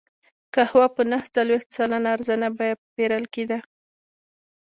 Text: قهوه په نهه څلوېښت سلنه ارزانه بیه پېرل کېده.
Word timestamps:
قهوه 0.53 0.87
په 0.95 1.01
نهه 1.11 1.27
څلوېښت 1.35 1.69
سلنه 1.77 2.07
ارزانه 2.15 2.49
بیه 2.57 2.75
پېرل 2.95 3.25
کېده. 3.33 3.57